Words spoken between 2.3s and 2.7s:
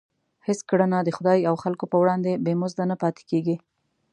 بې